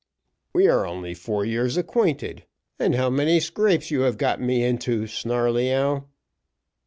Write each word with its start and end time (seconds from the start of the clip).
"We 0.51 0.65
are 0.67 0.87
only 0.87 1.13
four 1.13 1.45
years 1.45 1.77
acquainted, 1.77 2.45
and 2.79 2.95
how 2.95 3.11
many 3.11 3.39
scrapes 3.39 3.91
you 3.91 4.01
have 4.01 4.17
got 4.17 4.41
me 4.41 4.63
into, 4.63 5.05
Snarleyyow!" 5.05 6.05